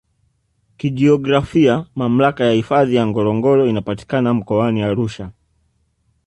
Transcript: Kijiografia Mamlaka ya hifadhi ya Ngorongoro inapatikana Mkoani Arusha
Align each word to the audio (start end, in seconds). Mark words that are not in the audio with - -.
Kijiografia 0.77 1.85
Mamlaka 1.95 2.45
ya 2.45 2.51
hifadhi 2.51 2.95
ya 2.95 3.07
Ngorongoro 3.07 3.67
inapatikana 3.67 4.33
Mkoani 4.33 4.81
Arusha 4.83 5.31